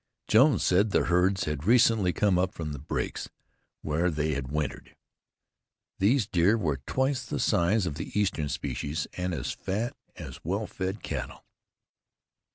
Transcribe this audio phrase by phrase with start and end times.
[0.27, 3.29] Jones said the herds had recently come up from the breaks,
[3.83, 4.95] where they had wintered.
[5.99, 10.65] These deer were twice the size of the Eastern species, and as fat as well
[10.65, 11.45] fed cattle.